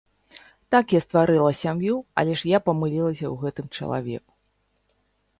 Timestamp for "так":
0.75-0.85